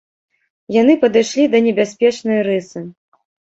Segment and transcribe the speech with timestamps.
[0.75, 2.87] Яны падышлі да небяспечнай рысы.